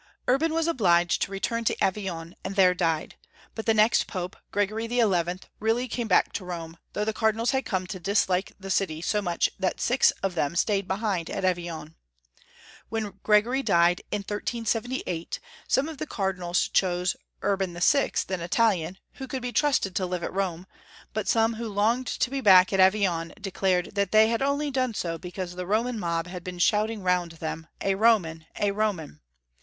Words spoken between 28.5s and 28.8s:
a